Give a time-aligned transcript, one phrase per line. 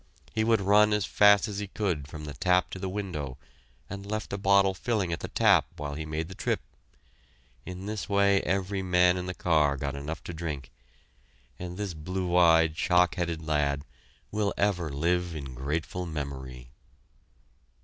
[0.33, 3.37] He would run as fast as he could from the tap to the window,
[3.87, 6.59] and left a bottle filling at the tap while he made the trip.
[7.67, 10.71] In this way every man in the car got enough to drink,
[11.59, 13.85] and this blue eyed, shock headed lad
[14.31, 16.71] will ever live in grateful memory.